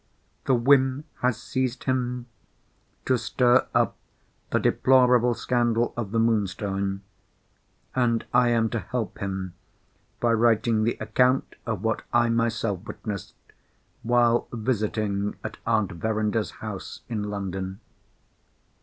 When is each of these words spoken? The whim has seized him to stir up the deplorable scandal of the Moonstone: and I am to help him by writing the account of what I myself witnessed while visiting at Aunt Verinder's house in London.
The 0.45 0.55
whim 0.55 1.03
has 1.21 1.39
seized 1.39 1.83
him 1.83 2.25
to 3.05 3.19
stir 3.19 3.67
up 3.75 3.95
the 4.49 4.59
deplorable 4.59 5.35
scandal 5.35 5.93
of 5.95 6.09
the 6.09 6.17
Moonstone: 6.17 7.03
and 7.95 8.25
I 8.33 8.47
am 8.47 8.67
to 8.71 8.79
help 8.79 9.19
him 9.19 9.53
by 10.19 10.33
writing 10.33 10.85
the 10.85 10.97
account 10.99 11.53
of 11.67 11.83
what 11.83 12.01
I 12.11 12.29
myself 12.29 12.79
witnessed 12.83 13.35
while 14.01 14.47
visiting 14.51 15.35
at 15.43 15.57
Aunt 15.67 15.91
Verinder's 15.91 16.49
house 16.65 17.01
in 17.07 17.21
London. 17.25 17.79